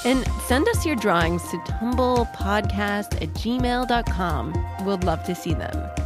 And 0.05 0.27
send 0.47 0.69
us 0.69 0.85
your 0.85 0.97
drawings 0.97 1.43
to 1.51 1.59
tumblepodcast 1.59 3.23
at 3.23 3.29
gmail.com. 3.35 4.85
We'd 4.85 5.05
love 5.05 5.25
to 5.25 5.35
see 5.35 5.55
them. 5.55 6.02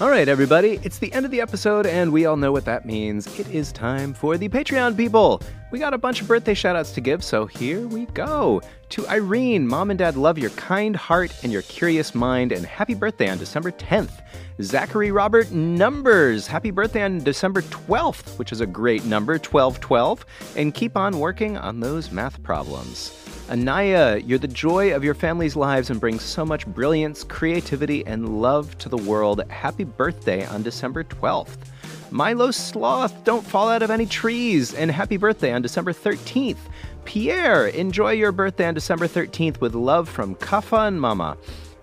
All 0.00 0.08
right, 0.08 0.28
everybody, 0.28 0.80
it's 0.82 0.96
the 0.96 1.12
end 1.12 1.26
of 1.26 1.30
the 1.30 1.42
episode, 1.42 1.84
and 1.84 2.10
we 2.10 2.24
all 2.24 2.38
know 2.38 2.52
what 2.52 2.64
that 2.64 2.86
means. 2.86 3.38
It 3.38 3.46
is 3.50 3.70
time 3.70 4.14
for 4.14 4.38
the 4.38 4.48
Patreon 4.48 4.96
people. 4.96 5.42
We 5.72 5.78
got 5.78 5.92
a 5.92 5.98
bunch 5.98 6.22
of 6.22 6.26
birthday 6.26 6.54
shoutouts 6.54 6.94
to 6.94 7.02
give, 7.02 7.22
so 7.22 7.44
here 7.44 7.86
we 7.86 8.06
go. 8.06 8.62
To 8.88 9.06
Irene, 9.08 9.68
Mom 9.68 9.90
and 9.90 9.98
Dad 9.98 10.16
love 10.16 10.38
your 10.38 10.48
kind 10.52 10.96
heart 10.96 11.34
and 11.42 11.52
your 11.52 11.60
curious 11.60 12.14
mind, 12.14 12.50
and 12.50 12.64
happy 12.64 12.94
birthday 12.94 13.28
on 13.28 13.36
December 13.36 13.72
10th. 13.72 14.22
Zachary 14.62 15.10
Robert 15.10 15.50
Numbers, 15.50 16.46
happy 16.46 16.70
birthday 16.70 17.02
on 17.02 17.18
December 17.18 17.60
12th, 17.60 18.38
which 18.38 18.52
is 18.52 18.62
a 18.62 18.66
great 18.66 19.04
number, 19.04 19.34
1212, 19.34 20.24
and 20.56 20.72
keep 20.72 20.96
on 20.96 21.18
working 21.18 21.58
on 21.58 21.80
those 21.80 22.10
math 22.10 22.42
problems. 22.42 23.29
Anaya, 23.50 24.18
you're 24.18 24.38
the 24.38 24.46
joy 24.46 24.94
of 24.94 25.02
your 25.02 25.14
family's 25.14 25.56
lives 25.56 25.90
and 25.90 25.98
bring 25.98 26.20
so 26.20 26.44
much 26.44 26.68
brilliance, 26.68 27.24
creativity, 27.24 28.06
and 28.06 28.40
love 28.40 28.78
to 28.78 28.88
the 28.88 28.96
world. 28.96 29.42
Happy 29.50 29.82
birthday 29.82 30.46
on 30.46 30.62
December 30.62 31.02
12th. 31.02 31.56
Milo 32.12 32.52
Sloth, 32.52 33.24
don't 33.24 33.44
fall 33.44 33.68
out 33.68 33.82
of 33.82 33.90
any 33.90 34.06
trees, 34.06 34.72
and 34.72 34.88
happy 34.88 35.16
birthday 35.16 35.52
on 35.52 35.62
December 35.62 35.92
13th. 35.92 36.58
Pierre, 37.04 37.66
enjoy 37.66 38.12
your 38.12 38.30
birthday 38.30 38.66
on 38.66 38.74
December 38.74 39.08
13th 39.08 39.60
with 39.60 39.74
love 39.74 40.08
from 40.08 40.36
Kafa 40.36 40.86
and 40.86 41.00
Mama. 41.00 41.36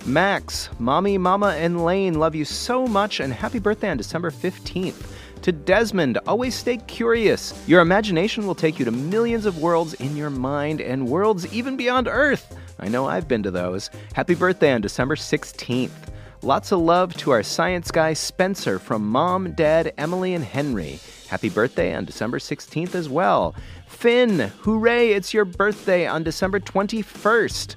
Max, 0.06 0.70
Mommy, 0.80 1.18
Mama, 1.18 1.50
and 1.50 1.84
Lane 1.84 2.18
love 2.18 2.34
you 2.34 2.46
so 2.46 2.88
much, 2.88 3.20
and 3.20 3.34
happy 3.34 3.60
birthday 3.60 3.90
on 3.90 3.98
December 3.98 4.32
15th. 4.32 5.17
To 5.48 5.54
Desmond, 5.54 6.18
always 6.28 6.54
stay 6.56 6.76
curious. 6.76 7.54
Your 7.70 7.80
imagination 7.80 8.46
will 8.46 8.54
take 8.54 8.78
you 8.78 8.84
to 8.84 8.92
millions 8.92 9.46
of 9.46 9.60
worlds 9.60 9.94
in 9.94 10.18
your 10.18 10.30
mind 10.30 10.82
and 10.82 11.08
worlds 11.08 11.48
even 11.54 11.78
beyond 11.78 12.10
Earth. 12.10 12.58
I 12.82 12.90
know 12.90 13.06
I've 13.06 13.30
been 13.30 13.44
to 13.44 13.52
those. 13.52 13.90
Happy 14.12 14.36
birthday 14.36 14.74
on 14.74 14.82
December 14.82 15.16
16th. 15.16 16.10
Lots 16.42 16.74
of 16.74 16.80
love 16.80 17.16
to 17.20 17.32
our 17.32 17.44
science 17.44 17.92
guy 17.92 18.12
Spencer 18.12 18.78
from 18.78 19.08
Mom, 19.08 19.54
Dad, 19.54 19.94
Emily, 19.98 20.34
and 20.34 20.44
Henry. 20.44 21.00
Happy 21.30 21.48
birthday 21.48 21.96
on 21.96 22.04
December 22.04 22.40
16th 22.40 22.94
as 22.94 23.08
well. 23.08 23.56
Finn, 23.88 24.52
hooray, 24.64 25.12
it's 25.12 25.34
your 25.34 25.46
birthday 25.46 26.06
on 26.06 26.24
December 26.24 26.60
21st. 26.60 27.76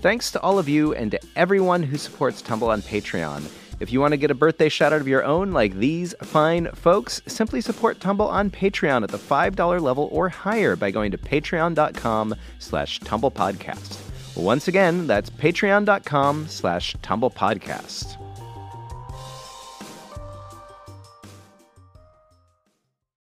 Thanks 0.00 0.30
to 0.30 0.40
all 0.42 0.60
of 0.60 0.68
you 0.68 0.94
and 0.94 1.10
to 1.10 1.18
everyone 1.34 1.82
who 1.82 1.96
supports 1.96 2.40
Tumble 2.40 2.70
on 2.70 2.82
Patreon. 2.82 3.50
If 3.80 3.92
you 3.92 4.00
want 4.00 4.12
to 4.12 4.16
get 4.16 4.30
a 4.30 4.34
birthday 4.34 4.68
shout 4.68 4.92
out 4.92 5.00
of 5.00 5.08
your 5.08 5.24
own, 5.24 5.52
like 5.52 5.74
these 5.74 6.14
fine 6.22 6.68
folks, 6.72 7.22
simply 7.26 7.60
support 7.60 8.00
Tumble 8.00 8.26
on 8.28 8.50
Patreon 8.50 9.04
at 9.04 9.10
the 9.10 9.18
$5 9.18 9.80
level 9.80 10.08
or 10.10 10.28
higher 10.28 10.74
by 10.74 10.90
going 10.90 11.12
to 11.12 11.18
patreon.com 11.18 12.34
slash 12.58 13.00
tumblepodcast. 13.00 14.36
Once 14.36 14.68
again, 14.68 15.06
that's 15.06 15.30
patreon.com 15.30 16.46
slash 16.48 16.96
tumblepodcast. 16.96 18.27